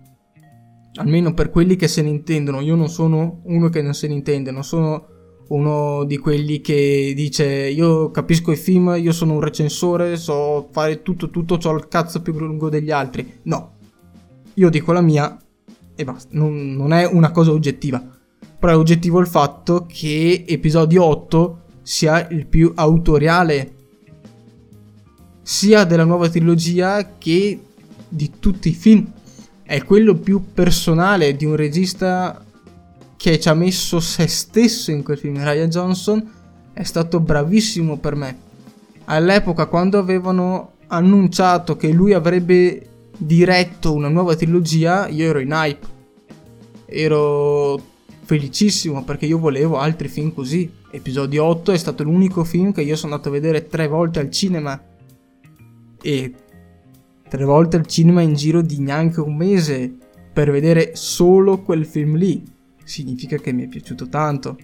almeno 0.96 1.36
per 1.36 1.52
quelli 1.52 1.76
che 1.76 1.88
se 1.88 2.02
ne 2.02 2.10
intendono, 2.10 2.60
io 2.60 2.74
non 2.74 2.90
sono 2.90 3.42
uno 3.44 3.70
che 3.70 3.84
non 3.84 3.94
se 3.94 4.08
ne 4.08 4.16
intende, 4.16 4.50
non 4.50 4.64
sono 4.64 5.06
uno 5.50 6.06
di 6.06 6.18
quelli 6.18 6.62
che 6.62 7.14
dice 7.16 7.46
io 7.46 8.10
capisco 8.10 8.52
i 8.52 8.56
film, 8.56 8.96
io 8.98 9.12
sono 9.12 9.34
un 9.34 9.42
recensore, 9.42 10.18
so 10.18 10.70
fare 10.72 11.04
tutto, 11.04 11.30
tutto, 11.30 11.60
ho 11.64 11.76
il 11.76 11.88
cazzo 11.88 12.24
più 12.24 12.34
lungo 12.34 12.68
degli 12.68 12.90
altri. 12.90 13.42
No, 13.44 13.74
io 14.56 14.70
dico 14.72 14.92
la 14.92 15.02
mia 15.02 15.40
e 15.94 16.04
basta, 16.04 16.30
non, 16.32 16.74
non 16.74 16.94
è 16.94 17.06
una 17.06 17.30
cosa 17.30 17.52
oggettiva. 17.52 18.04
Però 18.58 18.74
è 18.74 18.76
oggettivo 18.76 19.20
il 19.20 19.28
fatto 19.28 19.86
che 19.88 20.46
episodio 20.48 21.04
8 21.04 21.62
sia 21.84 22.28
il 22.30 22.48
più 22.48 22.72
autoriale 22.74 23.74
sia 25.48 25.84
della 25.84 26.06
nuova 26.06 26.28
trilogia 26.28 27.08
che 27.20 27.60
di 28.10 28.32
tutti 28.40 28.70
i 28.70 28.74
film. 28.74 29.06
È 29.62 29.84
quello 29.84 30.16
più 30.16 30.44
personale 30.52 31.36
di 31.36 31.46
un 31.46 31.56
regista 31.56 32.44
che 33.16 33.40
ci 33.40 33.48
ha 33.48 33.54
messo 33.54 34.00
se 34.00 34.26
stesso 34.26 34.90
in 34.90 35.04
quel 35.04 35.20
film. 35.20 35.38
Ryan 35.44 35.70
Johnson 35.70 36.32
è 36.74 36.82
stato 36.82 37.20
bravissimo 37.20 37.98
per 37.98 38.16
me. 38.16 38.38
All'epoca, 39.06 39.68
quando 39.68 40.00
avevano 40.00 40.72
annunciato 40.88 41.78
che 41.78 41.90
lui 41.90 42.14
avrebbe 42.14 43.12
diretto 43.16 43.94
una 43.94 44.10
nuova 44.10 44.36
trilogia, 44.36 45.08
io 45.10 45.30
ero 45.30 45.38
in 45.38 45.52
hype. 45.52 45.88
Ero 46.88 47.80
felicissimo 48.24 49.04
perché 49.04 49.28
io 49.28 49.38
volevo 49.38 49.78
altri 49.78 50.08
film 50.08 50.34
così. 50.34 50.72
Episodio 50.90 51.44
8 51.46 51.72
è 51.72 51.78
stato 51.78 52.02
l'unico 52.02 52.44
film 52.44 52.72
che 52.72 52.82
io 52.82 52.96
sono 52.96 53.14
andato 53.14 53.30
a 53.30 53.34
vedere 53.34 53.68
tre 53.68 53.88
volte 53.88 54.20
al 54.20 54.32
cinema 54.32 54.82
e 56.06 56.36
tre 57.28 57.44
volte 57.46 57.78
al 57.78 57.88
cinema 57.88 58.22
in 58.22 58.36
giro 58.36 58.62
di 58.62 58.80
neanche 58.80 59.22
un 59.22 59.36
mese 59.36 59.92
per 60.32 60.52
vedere 60.52 60.96
solo 60.96 61.64
quel 61.64 61.84
film 61.84 62.16
lì. 62.16 62.44
Significa 62.84 63.38
che 63.38 63.52
mi 63.52 63.64
è 63.64 63.68
piaciuto 63.68 64.08
tanto. 64.08 64.56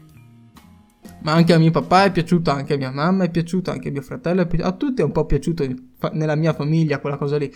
Ma 1.24 1.34
anche 1.34 1.54
a 1.54 1.58
mio 1.58 1.72
papà 1.72 2.04
è 2.04 2.12
piaciuto, 2.12 2.52
anche 2.52 2.76
a 2.76 2.78
mia 2.78 2.92
mamma 2.92 3.24
è 3.24 3.32
piaciuto, 3.32 3.72
anche 3.72 3.90
a 3.90 3.92
mio 3.92 4.04
fratello 4.04 4.42
è 4.42 4.48
piaciuto, 4.48 4.70
a 4.70 4.78
tutti 4.78 5.02
è 5.02 5.04
un 5.04 5.12
po' 5.12 5.26
piaciuto 5.26 5.66
nella 6.14 6.36
mia 6.36 6.54
famiglia 6.54 7.00
quella 7.00 7.18
cosa 7.18 7.38
lì. 7.38 7.52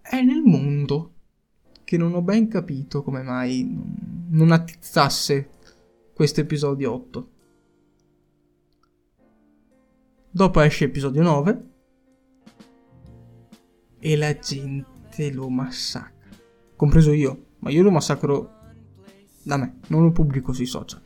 È 0.00 0.22
nel 0.22 0.42
mondo 0.44 1.14
che 1.82 1.96
non 1.96 2.14
ho 2.14 2.22
ben 2.22 2.46
capito 2.46 3.02
come 3.02 3.22
mai 3.22 3.66
non 4.30 4.52
attizzasse 4.52 5.50
questo 6.14 6.40
episodio 6.40 6.92
8. 6.92 7.30
Dopo 10.30 10.60
esce 10.60 10.84
episodio 10.84 11.22
9 11.22 11.67
e 13.98 14.16
la 14.16 14.36
gente 14.38 15.30
lo 15.32 15.48
massacra. 15.48 16.12
Compreso 16.76 17.12
io, 17.12 17.46
ma 17.58 17.70
io 17.70 17.82
lo 17.82 17.90
massacro 17.90 18.52
da 19.42 19.56
me, 19.56 19.78
non 19.88 20.02
lo 20.02 20.12
pubblico 20.12 20.52
sui 20.52 20.66
social. 20.66 21.02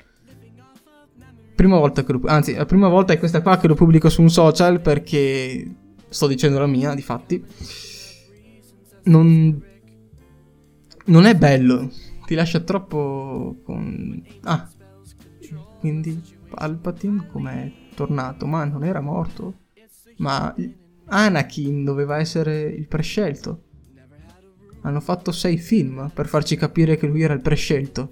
Prima 1.54 1.78
volta 1.78 2.04
che 2.04 2.12
lo 2.12 2.20
anzi, 2.24 2.54
la 2.54 2.66
prima 2.66 2.88
volta 2.88 3.12
è 3.12 3.18
questa 3.18 3.40
qua 3.40 3.58
che 3.58 3.68
lo 3.68 3.74
pubblico 3.74 4.08
su 4.08 4.20
un 4.20 4.30
social 4.30 4.80
perché 4.80 5.76
sto 6.08 6.26
dicendo 6.26 6.58
la 6.58 6.66
mia, 6.66 6.94
di 6.94 7.02
fatti. 7.02 7.44
Non 9.04 9.70
non 11.04 11.24
è 11.24 11.34
bello, 11.34 11.90
ti 12.26 12.34
lascia 12.34 12.60
troppo 12.60 13.60
con 13.64 14.22
ah, 14.42 14.70
quindi 15.80 16.20
Palpatine 16.48 17.26
com'è 17.26 17.72
tornato? 17.94 18.46
Ma 18.46 18.64
non 18.64 18.84
era 18.84 19.00
morto? 19.00 19.54
Ma 20.18 20.54
Anakin 21.12 21.84
doveva 21.84 22.18
essere 22.18 22.62
il 22.62 22.88
prescelto. 22.88 23.64
Hanno 24.80 25.00
fatto 25.00 25.30
sei 25.30 25.58
film 25.58 26.10
per 26.12 26.26
farci 26.26 26.56
capire 26.56 26.96
che 26.96 27.06
lui 27.06 27.20
era 27.20 27.34
il 27.34 27.42
prescelto. 27.42 28.10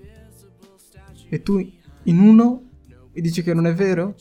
E 1.29 1.43
tu 1.43 1.59
in 2.05 2.19
uno 2.19 2.63
mi 3.13 3.21
dici 3.23 3.43
che 3.43 3.55
non 3.55 3.67
è 3.67 3.75
vero? 3.75 4.15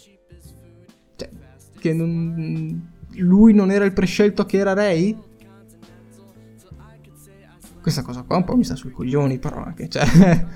Cioè, 1.15 1.29
che 1.77 1.93
non... 1.93 2.89
lui 3.15 3.53
non 3.53 3.69
era 3.69 3.83
il 3.83 3.93
prescelto 3.93 4.45
che 4.45 4.57
era 4.57 4.74
Rey? 4.74 5.17
Questa 7.81 8.01
cosa 8.01 8.24
qua 8.24 8.38
un 8.38 8.43
po' 8.45 8.55
mi 8.55 8.63
sta 8.63 8.75
sui 8.75 8.91
coglioni, 8.91 9.39
però 9.39 9.63
anche, 9.63 9.89
cioè... 9.89 10.05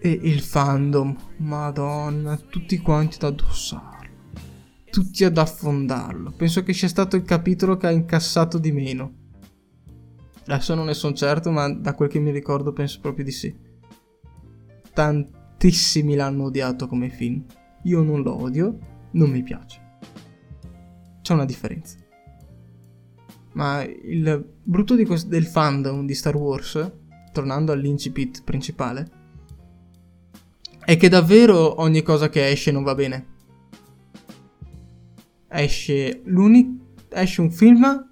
e 0.00 0.10
il 0.10 0.40
fandom, 0.40 1.16
madonna, 1.38 2.36
tutti 2.36 2.78
quanti 2.78 3.16
ad 3.16 3.32
addossarlo. 3.32 3.97
Tutti 4.98 5.22
ad 5.22 5.38
affondarlo. 5.38 6.32
Penso 6.32 6.64
che 6.64 6.72
sia 6.72 6.88
stato 6.88 7.14
il 7.14 7.22
capitolo 7.22 7.76
che 7.76 7.86
ha 7.86 7.92
incassato 7.92 8.58
di 8.58 8.72
meno. 8.72 9.14
Adesso 10.44 10.74
non 10.74 10.86
ne 10.86 10.94
sono 10.94 11.14
certo, 11.14 11.52
ma 11.52 11.72
da 11.72 11.94
quel 11.94 12.08
che 12.08 12.18
mi 12.18 12.32
ricordo 12.32 12.72
penso 12.72 12.98
proprio 13.00 13.24
di 13.24 13.30
sì. 13.30 13.56
Tantissimi 14.92 16.16
l'hanno 16.16 16.46
odiato 16.46 16.88
come 16.88 17.10
film. 17.10 17.44
Io 17.84 18.02
non 18.02 18.22
lo 18.22 18.42
odio, 18.42 18.76
non 19.12 19.30
mi 19.30 19.44
piace. 19.44 19.80
C'è 21.22 21.32
una 21.32 21.44
differenza. 21.44 21.96
Ma 23.52 23.84
il 23.84 24.52
brutto 24.64 24.96
questo, 25.04 25.28
del 25.28 25.46
fandom 25.46 26.06
di 26.06 26.14
Star 26.14 26.34
Wars, 26.34 26.92
tornando 27.32 27.70
all'incipit 27.70 28.42
principale, 28.42 29.08
è 30.84 30.96
che 30.96 31.08
davvero 31.08 31.80
ogni 31.82 32.02
cosa 32.02 32.28
che 32.28 32.48
esce 32.48 32.72
non 32.72 32.82
va 32.82 32.96
bene. 32.96 33.36
Esce, 35.50 36.22
esce 37.10 37.40
un 37.40 37.50
film 37.50 38.06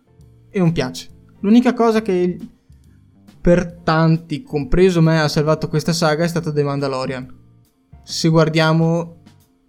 e 0.49 0.59
non 0.59 0.73
piace 0.73 1.09
L'unica 1.41 1.75
cosa 1.75 2.03
che 2.03 2.39
per 3.41 3.81
tanti, 3.85 4.43
compreso 4.43 5.01
me, 5.01 5.21
ha 5.21 5.29
salvato 5.29 5.69
questa 5.69 5.93
saga 5.93 6.25
è 6.25 6.29
stata 6.29 6.53
The 6.53 6.65
Mandalorian. 6.65 7.33
Se 8.03 8.29
guardiamo 8.29 9.23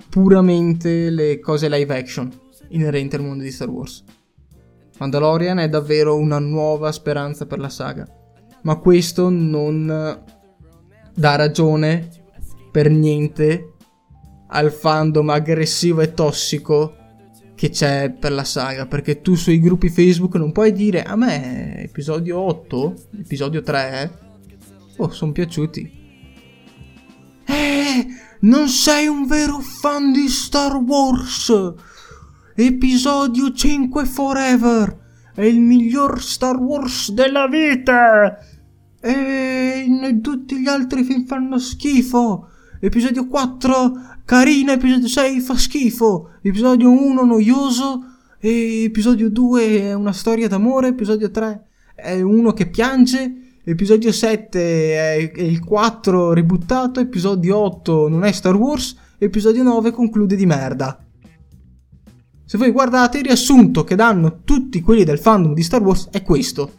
puramente 0.09 1.11
le 1.11 1.39
cose 1.39 1.69
live 1.69 1.95
action 1.95 2.31
inerenti 2.69 3.15
al 3.15 3.21
mondo 3.21 3.43
di 3.43 3.51
Star 3.51 3.69
Wars. 3.69 4.03
Mandalorian 4.97 5.59
è 5.59 5.69
davvero 5.69 6.17
una 6.17 6.39
nuova 6.39 6.91
speranza 6.91 7.45
per 7.45 7.59
la 7.59 7.69
saga. 7.69 8.07
Ma 8.63 8.77
questo 8.77 9.29
non 9.29 9.85
dà 11.13 11.35
ragione 11.35 12.09
per 12.71 12.89
niente 12.89 13.73
al 14.47 14.71
fandom 14.71 15.29
aggressivo 15.29 16.01
e 16.01 16.13
tossico 16.13 16.95
che 17.57 17.71
c'è 17.71 18.11
per 18.11 18.31
la 18.33 18.43
saga, 18.43 18.85
perché 18.85 19.19
tu 19.21 19.33
sui 19.33 19.59
gruppi 19.59 19.89
Facebook 19.89 20.35
non 20.35 20.51
puoi 20.51 20.71
dire 20.71 21.01
a 21.01 21.15
me 21.15 21.81
episodio 21.81 22.37
8, 22.37 22.93
episodio 23.21 23.63
3, 23.63 24.19
oh, 24.97 25.09
sono 25.09 25.31
piaciuti. 25.31 25.91
Eh, 27.45 28.07
non 28.41 28.67
sei 28.67 29.07
un 29.07 29.25
vero 29.25 29.57
fan 29.57 30.11
di 30.11 30.27
Star 30.27 30.75
Wars. 30.75 31.51
Episodio 32.53 33.51
5 33.51 34.05
Forever 34.05 34.97
è 35.33 35.41
il 35.41 35.59
miglior 35.59 36.21
Star 36.21 36.57
Wars 36.57 37.11
della 37.11 37.47
vita. 37.47 38.37
E 39.01 40.19
tutti 40.21 40.59
gli 40.59 40.67
altri 40.67 41.03
film 41.03 41.25
fanno 41.25 41.57
schifo. 41.57 42.49
Episodio 42.79 43.25
4 43.25 44.16
carina, 44.27 44.73
episodio 44.73 45.07
6 45.07 45.39
fa 45.39 45.55
schifo, 45.55 46.31
episodio 46.41 46.91
1 46.91 47.23
noioso, 47.23 48.03
e 48.37 48.83
episodio 48.83 49.29
2 49.29 49.83
è 49.83 49.93
una 49.93 50.11
storia 50.11 50.49
d'amore, 50.49 50.89
episodio 50.89 51.31
3 51.31 51.67
è 51.95 52.19
uno 52.19 52.51
che 52.51 52.67
piange, 52.67 53.59
episodio 53.63 54.11
7 54.11 54.59
è 54.59 55.31
il 55.37 55.63
4 55.63 56.33
ributtato, 56.33 56.99
episodio 56.99 57.55
8 57.55 58.09
non 58.09 58.25
è 58.25 58.33
Star 58.33 58.57
Wars, 58.57 58.97
episodio 59.17 59.63
9 59.63 59.91
conclude 59.91 60.35
di 60.35 60.45
merda. 60.45 61.01
Se 62.43 62.57
voi 62.57 62.71
guardate 62.71 63.19
il 63.19 63.23
riassunto 63.23 63.85
che 63.85 63.95
danno 63.95 64.41
tutti 64.43 64.81
quelli 64.81 65.05
del 65.05 65.19
fandom 65.19 65.53
di 65.53 65.63
Star 65.63 65.81
Wars 65.81 66.09
è 66.11 66.21
questo. 66.21 66.73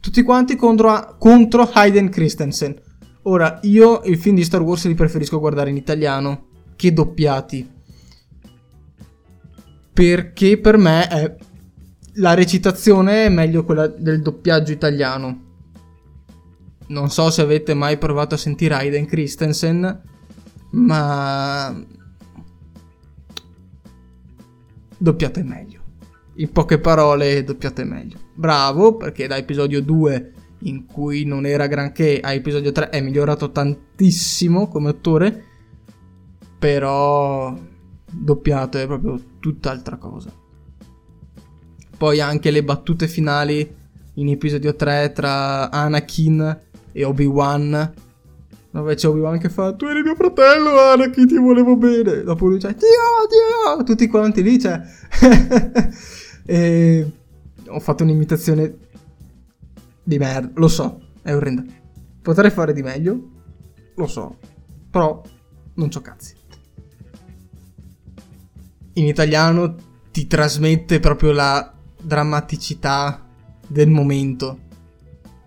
Tutti 0.00 0.22
quanti 0.22 0.56
contro, 0.56 1.14
contro 1.20 1.70
Hayden 1.72 2.08
Christensen. 2.08 2.82
Ora, 3.28 3.58
io 3.62 4.02
il 4.04 4.18
film 4.18 4.36
di 4.36 4.44
Star 4.44 4.62
Wars 4.62 4.86
li 4.86 4.94
preferisco 4.94 5.40
guardare 5.40 5.70
in 5.70 5.76
italiano 5.76 6.46
che 6.76 6.92
doppiati. 6.92 7.68
Perché 9.92 10.58
per 10.58 10.76
me 10.76 11.08
è... 11.08 11.36
la 12.14 12.34
recitazione 12.34 13.24
è 13.24 13.28
meglio 13.28 13.64
quella 13.64 13.88
del 13.88 14.22
doppiaggio 14.22 14.70
italiano. 14.70 15.44
Non 16.88 17.10
so 17.10 17.30
se 17.30 17.42
avete 17.42 17.74
mai 17.74 17.98
provato 17.98 18.36
a 18.36 18.38
sentire 18.38 18.74
Aiden 18.74 19.06
Christensen, 19.06 20.02
ma 20.70 21.84
doppiate 24.96 25.42
meglio. 25.42 25.80
In 26.36 26.52
poche 26.52 26.78
parole, 26.78 27.42
doppiate 27.42 27.82
meglio. 27.82 28.18
Bravo, 28.34 28.96
perché 28.96 29.26
da 29.26 29.36
episodio 29.36 29.82
2 29.82 30.32
in 30.60 30.86
cui 30.86 31.24
non 31.24 31.44
era 31.46 31.66
granché, 31.66 32.20
a 32.20 32.32
episodio 32.32 32.72
3 32.72 32.90
è 32.90 33.00
migliorato 33.00 33.50
tantissimo 33.50 34.68
come 34.68 34.90
attore, 34.90 35.44
però 36.58 37.54
doppiato 38.10 38.78
è 38.78 38.86
proprio 38.86 39.20
tutt'altra 39.38 39.96
cosa. 39.96 40.32
Poi 41.96 42.20
anche 42.20 42.50
le 42.50 42.62
battute 42.62 43.08
finali 43.08 43.74
in 44.14 44.28
episodio 44.28 44.74
3 44.74 45.12
tra 45.12 45.70
Anakin 45.70 46.60
e 46.92 47.04
Obi-Wan. 47.04 47.94
Dove 48.70 48.94
c'è 48.94 49.08
Obi-Wan 49.08 49.38
che 49.38 49.48
fa: 49.48 49.72
Tu 49.72 49.86
eri 49.86 50.02
mio 50.02 50.14
fratello, 50.14 50.78
Anakin, 50.78 51.26
ti 51.26 51.36
volevo 51.36 51.76
bene. 51.76 52.22
Dopo 52.22 52.46
lui 52.46 52.58
c'è: 52.58 52.74
Ti 52.74 52.84
odio! 52.84 53.84
Tutti 53.84 54.06
quanti 54.08 54.42
lì 54.42 54.58
c'è. 54.58 54.80
e 56.44 57.10
ho 57.68 57.80
fatto 57.80 58.02
un'imitazione 58.02 58.76
di 60.06 60.18
merda, 60.18 60.52
lo 60.54 60.68
so, 60.68 61.00
è 61.20 61.34
orrenda. 61.34 61.64
Potrei 62.22 62.50
fare 62.50 62.72
di 62.72 62.82
meglio, 62.82 63.30
lo 63.96 64.06
so, 64.06 64.38
però 64.88 65.20
non 65.74 65.88
c'ho 65.88 66.00
cazzi. 66.00 66.34
In 68.94 69.06
italiano 69.06 69.74
ti 70.12 70.28
trasmette 70.28 71.00
proprio 71.00 71.32
la 71.32 71.74
drammaticità 72.00 73.26
del 73.66 73.88
momento. 73.88 74.60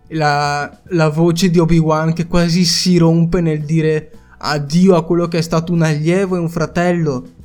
La, 0.09 0.81
la 0.87 1.09
voce 1.09 1.49
di 1.49 1.59
Obi-Wan 1.59 2.13
che 2.13 2.27
quasi 2.27 2.65
si 2.65 2.97
rompe 2.97 3.41
nel 3.41 3.63
dire 3.63 4.11
addio 4.39 4.95
a 4.95 5.05
quello 5.05 5.27
che 5.27 5.37
è 5.37 5.41
stato 5.41 5.71
un 5.71 5.83
allievo 5.83 6.35
e 6.35 6.39
un 6.39 6.49
fratello 6.49 7.37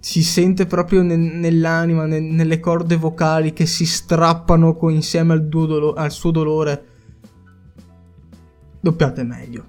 si 0.00 0.22
sente 0.22 0.66
proprio 0.66 1.02
ne- 1.02 1.16
nell'anima, 1.16 2.06
ne- 2.06 2.20
nelle 2.20 2.60
corde 2.60 2.96
vocali 2.96 3.52
che 3.52 3.66
si 3.66 3.86
strappano 3.86 4.74
co- 4.76 4.90
insieme 4.90 5.32
al, 5.32 5.46
dolo- 5.48 5.94
al 5.94 6.12
suo 6.12 6.30
dolore. 6.30 6.86
Doppiate 8.80 9.22
meglio. 9.24 9.68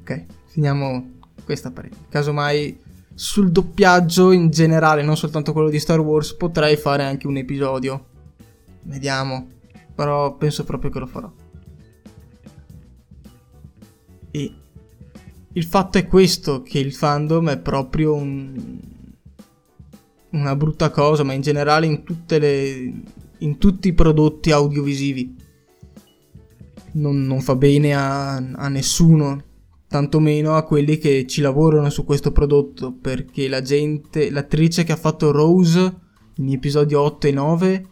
Ok, 0.00 0.24
finiamo 0.46 1.18
questa 1.44 1.70
parete. 1.70 1.96
Casomai 2.08 2.80
sul 3.14 3.50
doppiaggio 3.52 4.32
in 4.32 4.48
generale, 4.50 5.02
non 5.02 5.16
soltanto 5.16 5.52
quello 5.52 5.68
di 5.68 5.78
Star 5.78 6.00
Wars, 6.00 6.34
potrei 6.34 6.76
fare 6.76 7.04
anche 7.04 7.26
un 7.26 7.36
episodio. 7.36 8.06
Vediamo. 8.84 9.48
Però 9.94 10.36
penso 10.36 10.64
proprio 10.64 10.90
che 10.90 10.98
lo 10.98 11.06
farò. 11.06 11.30
E 14.30 14.54
il 15.54 15.64
fatto 15.64 15.98
è 15.98 16.06
questo, 16.06 16.62
che 16.62 16.78
il 16.78 16.94
fandom 16.94 17.50
è 17.50 17.58
proprio 17.58 18.14
un, 18.14 18.80
una 20.30 20.56
brutta 20.56 20.90
cosa, 20.90 21.22
ma 21.22 21.34
in 21.34 21.42
generale 21.42 21.86
in, 21.86 22.02
le, 22.26 22.92
in 23.38 23.58
tutti 23.58 23.88
i 23.88 23.92
prodotti 23.92 24.50
audiovisivi. 24.50 25.36
Non, 26.94 27.22
non 27.22 27.40
fa 27.40 27.56
bene 27.56 27.94
a, 27.94 28.36
a 28.36 28.68
nessuno, 28.68 29.44
tantomeno 29.88 30.56
a 30.56 30.64
quelli 30.64 30.98
che 30.98 31.26
ci 31.26 31.42
lavorano 31.42 31.90
su 31.90 32.04
questo 32.04 32.32
prodotto, 32.32 32.92
perché 32.98 33.48
la 33.48 33.60
gente, 33.60 34.30
l'attrice 34.30 34.84
che 34.84 34.92
ha 34.92 34.96
fatto 34.96 35.30
Rose 35.32 36.00
in 36.36 36.50
episodi 36.50 36.94
8 36.94 37.26
e 37.26 37.32
9 37.32 37.86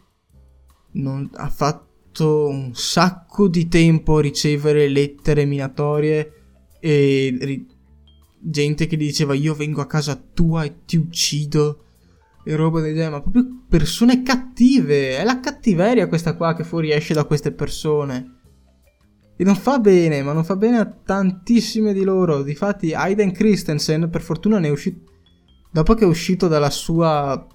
non, 0.93 1.29
ha 1.35 1.49
fatto 1.49 2.49
un 2.49 2.71
sacco 2.75 3.49
di 3.49 3.69
tempo 3.69 4.17
a 4.17 4.23
ricevere 4.23 4.89
lettere 4.89 5.45
minatorie 5.45 6.40
e 6.81 7.37
ri- 7.41 7.67
gente 8.43 8.87
che 8.87 8.97
diceva 8.97 9.35
io 9.35 9.55
vengo 9.55 9.81
a 9.81 9.87
casa 9.87 10.17
tua 10.17 10.65
e 10.65 10.85
ti 10.87 10.97
uccido 10.97 11.85
e 12.43 12.57
roba 12.57 12.81
del 12.81 12.95
genere, 12.95 13.11
ma 13.11 13.21
proprio 13.21 13.47
persone 13.69 14.23
cattive, 14.23 15.19
è 15.19 15.25
la 15.25 15.41
cattiveria 15.41 16.09
questa 16.09 16.35
qua 16.35 16.55
che 16.55 16.65
fuoriesce 16.65 17.15
da 17.15 17.25
queste 17.25 17.53
persone. 17.53 18.39
E 19.37 19.45
non 19.45 19.57
fa 19.57 19.79
bene, 19.79 20.23
ma 20.23 20.33
non 20.33 20.45
fa 20.45 20.57
bene 20.57 20.79
a 20.79 20.87
tantissime 20.87 21.93
di 21.93 22.03
loro. 22.03 22.43
Difatti, 22.43 22.93
Aiden 22.93 23.33
Christensen, 23.33 24.11
per 24.11 24.21
fortuna, 24.21 24.59
ne 24.59 24.69
è 24.69 24.71
uscito. 24.71 25.11
Dopo 25.71 25.95
che 25.95 26.05
è 26.05 26.07
uscito 26.07 26.49
dalla 26.49 26.71
sua 26.71 27.47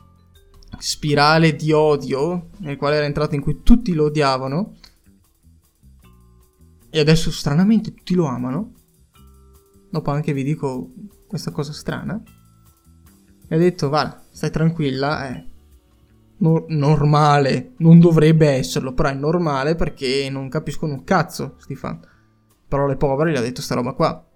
spirale 0.80 1.56
di 1.56 1.72
odio, 1.72 2.50
nel 2.60 2.78
quale 2.78 2.96
era 2.96 3.06
entrato 3.06 3.36
in 3.36 3.42
cui 3.42 3.62
tutti 3.62 3.94
lo 3.94 4.06
odiavano, 4.06 4.78
e 6.90 7.00
adesso 7.00 7.30
stranamente 7.30 7.94
tutti 7.94 8.16
lo 8.16 8.26
amano. 8.26 8.75
Dopo 9.96 10.12
anche 10.12 10.34
vi 10.34 10.44
dico 10.44 10.92
questa 11.26 11.52
cosa 11.52 11.72
strana. 11.72 12.22
E 13.48 13.56
ha 13.56 13.58
detto, 13.58 13.88
va, 13.88 14.24
stai 14.30 14.52
tranquilla, 14.52 15.26
è 15.26 15.42
no- 16.40 16.66
normale, 16.68 17.76
non 17.78 18.02
dovrebbe 18.02 18.50
esserlo, 18.50 18.92
però 18.94 19.08
è 19.08 19.14
normale 19.14 19.76
perché 19.76 20.28
non 20.30 20.50
capiscono 20.50 20.92
un 20.92 21.06
cazzo, 21.06 21.56
sti 21.60 21.76
fan. 21.76 22.02
Parole 22.68 22.98
povere, 22.98 23.32
gli 23.32 23.38
ha 23.38 23.42
detto 23.42 23.62
sta 23.62 23.76
roba 23.76 23.94
qua. 23.94 24.30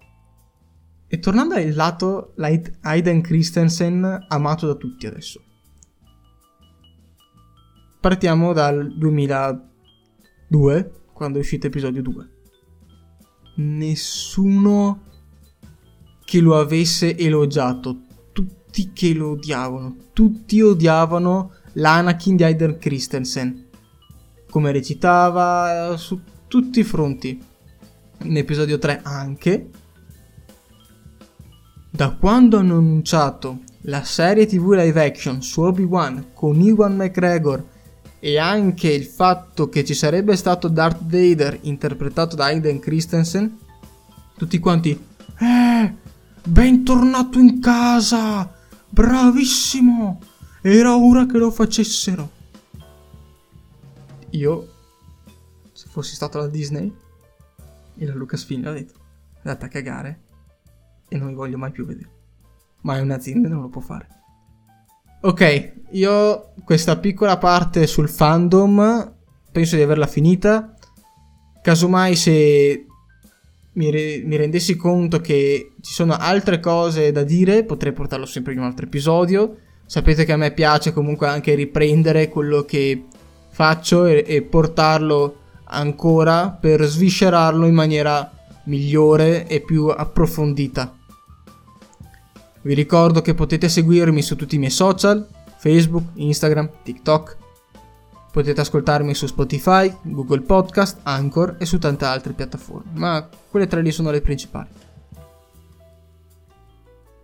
E 1.06 1.18
tornando 1.18 1.56
al 1.56 1.74
lato 1.74 2.32
Aiden 2.80 3.20
Christensen, 3.20 4.24
amato 4.28 4.66
da 4.66 4.76
tutti 4.76 5.06
adesso. 5.06 5.42
Partiamo 8.00 8.54
dal 8.54 8.96
2002, 8.96 10.92
quando 11.12 11.36
è 11.36 11.40
uscito 11.42 11.66
episodio 11.66 12.00
2. 12.00 12.30
Nessuno 13.56 15.08
che 16.30 16.38
lo 16.38 16.60
avesse 16.60 17.16
elogiato, 17.16 18.02
tutti 18.30 18.92
che 18.94 19.14
lo 19.14 19.30
odiavano, 19.30 19.96
tutti 20.12 20.60
odiavano 20.60 21.54
l'Anakin 21.72 22.36
di 22.36 22.44
Aiden 22.44 22.78
Christensen. 22.78 23.66
Come 24.48 24.70
recitava 24.70 25.96
su 25.96 26.20
tutti 26.46 26.78
i 26.78 26.84
fronti. 26.84 27.36
In 28.22 28.36
episodio 28.36 28.78
3 28.78 29.00
anche. 29.02 29.70
Da 31.90 32.12
quando 32.12 32.58
hanno 32.58 32.76
annunciato 32.76 33.62
la 33.80 34.04
serie 34.04 34.46
TV 34.46 34.74
live 34.74 35.04
action 35.04 35.42
su 35.42 35.62
Obi-Wan 35.62 36.26
con 36.32 36.60
Iwan 36.60 36.94
McGregor 36.94 37.64
e 38.20 38.38
anche 38.38 38.88
il 38.88 39.04
fatto 39.04 39.68
che 39.68 39.84
ci 39.84 39.94
sarebbe 39.94 40.36
stato 40.36 40.68
Darth 40.68 41.02
Vader 41.02 41.58
interpretato 41.62 42.36
da 42.36 42.44
Aiden 42.44 42.78
Christensen, 42.78 43.58
tutti 44.36 44.60
quanti, 44.60 44.90
eh, 45.40 45.99
bentornato 46.44 47.38
in 47.38 47.60
casa, 47.60 48.52
bravissimo, 48.88 50.20
era 50.62 50.96
ora 50.96 51.26
che 51.26 51.38
lo 51.38 51.50
facessero. 51.50 52.30
Io, 54.30 54.68
se 55.72 55.88
fossi 55.88 56.14
stato 56.14 56.38
la 56.38 56.48
Disney 56.48 56.92
e 57.96 58.06
la 58.06 58.14
Lucasfilm, 58.14 58.66
ho 58.66 58.72
detto, 58.72 58.94
andate 59.42 59.64
a 59.64 59.68
cagare 59.68 60.20
e 61.08 61.16
non 61.16 61.28
vi 61.28 61.34
voglio 61.34 61.58
mai 61.58 61.70
più 61.70 61.84
vedere. 61.84 62.18
Ma 62.82 62.96
è 62.96 63.00
un'azienda 63.00 63.48
non 63.48 63.62
lo 63.62 63.68
può 63.68 63.80
fare. 63.80 64.08
Ok, 65.22 65.72
io 65.90 66.54
questa 66.64 66.96
piccola 66.96 67.36
parte 67.36 67.86
sul 67.86 68.08
fandom 68.08 69.14
penso 69.52 69.76
di 69.76 69.82
averla 69.82 70.06
finita. 70.06 70.74
Casomai 71.60 72.16
se 72.16 72.86
mi, 73.72 73.90
re- 73.90 74.22
mi, 74.24 74.36
rendessi 74.36 74.76
conto 74.76 75.20
che 75.20 75.72
ci 75.80 75.92
sono 75.92 76.14
altre 76.14 76.60
cose 76.60 77.12
da 77.12 77.22
dire, 77.22 77.64
potrei 77.64 77.92
portarlo 77.92 78.26
sempre 78.26 78.52
in 78.52 78.58
un 78.58 78.64
altro 78.64 78.86
episodio. 78.86 79.56
Sapete 79.86 80.24
che 80.24 80.32
a 80.32 80.36
me 80.36 80.52
piace 80.52 80.92
comunque 80.92 81.26
anche 81.26 81.54
riprendere 81.54 82.28
quello 82.28 82.64
che 82.64 83.04
faccio 83.50 84.06
e, 84.06 84.24
e 84.26 84.42
portarlo 84.42 85.36
ancora 85.64 86.50
per 86.50 86.82
sviscerarlo 86.84 87.66
in 87.66 87.74
maniera 87.74 88.30
migliore 88.64 89.46
e 89.46 89.60
più 89.60 89.86
approfondita. 89.86 90.96
Vi 92.62 92.74
ricordo 92.74 93.22
che 93.22 93.34
potete 93.34 93.68
seguirmi 93.68 94.20
su 94.20 94.36
tutti 94.36 94.56
i 94.56 94.58
miei 94.58 94.70
social, 94.70 95.26
Facebook, 95.58 96.04
Instagram, 96.14 96.70
TikTok. 96.82 97.36
Potete 98.30 98.60
ascoltarmi 98.60 99.14
su 99.14 99.26
Spotify, 99.26 99.92
Google 100.02 100.42
Podcast, 100.42 101.00
Anchor 101.02 101.56
e 101.58 101.66
su 101.66 101.78
tante 101.78 102.04
altre 102.04 102.32
piattaforme, 102.32 102.90
ma 102.94 103.28
quelle 103.50 103.66
tre 103.66 103.82
lì 103.82 103.90
sono 103.90 104.10
le 104.10 104.20
principali. 104.20 104.68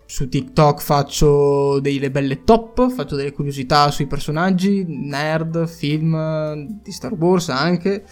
Su 0.05 0.29
TikTok 0.29 0.81
faccio 0.81 1.79
delle 1.81 2.11
belle 2.11 2.43
top, 2.45 2.91
faccio 2.91 3.17
delle 3.17 3.33
curiosità 3.33 3.91
sui 3.91 4.07
personaggi, 4.07 4.85
nerd, 4.87 5.67
film 5.67 6.81
di 6.83 6.91
Star 6.91 7.13
Wars 7.13 7.49
anche. 7.51 8.05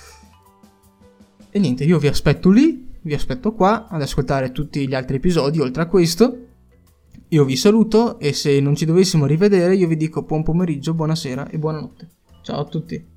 E 1.50 1.58
niente, 1.58 1.84
io 1.84 1.98
vi 1.98 2.08
aspetto 2.08 2.50
lì, 2.50 2.92
vi 3.02 3.14
aspetto 3.14 3.52
qua 3.52 3.88
ad 3.88 4.02
ascoltare 4.02 4.52
tutti 4.52 4.86
gli 4.86 4.94
altri 4.94 5.16
episodi 5.16 5.60
oltre 5.60 5.82
a 5.82 5.86
questo 5.86 6.38
io 7.28 7.44
vi 7.44 7.56
saluto 7.56 8.18
e 8.20 8.32
se 8.32 8.60
non 8.60 8.76
ci 8.76 8.84
dovessimo 8.84 9.26
rivedere 9.26 9.74
io 9.74 9.88
vi 9.88 9.96
dico 9.96 10.22
buon 10.22 10.44
pomeriggio, 10.44 10.94
buonasera 10.94 11.48
e 11.48 11.58
buonanotte. 11.58 12.08
Ciao 12.44 12.60
a 12.60 12.64
tutti. 12.68 13.13